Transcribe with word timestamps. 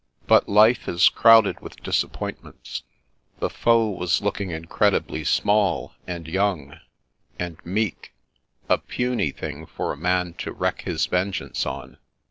But 0.25 0.49
life 0.49 0.87
is 0.89 1.09
crowded 1.09 1.59
with 1.59 1.83
disappointments. 1.83 2.81
The 3.37 3.51
foe 3.51 3.87
was 3.91 4.19
looking 4.19 4.49
incredibly 4.49 5.23
small, 5.23 5.93
and 6.07 6.27
young, 6.27 6.79
and 7.37 7.57
1 7.61 7.61
1 7.61 7.61
8 7.61 7.61
The 7.61 7.61
Princess 7.61 7.61
Passes 7.61 7.75
meek, 7.75 8.13
a 8.67 8.77
puny 8.79 9.29
thing 9.29 9.65
for 9.67 9.93
a 9.93 9.97
man 9.97 10.33
to 10.39 10.53
wreak 10.53 10.81
his 10.85 11.05
ven 11.05 11.31
geance 11.33 11.67
on. 11.67 11.97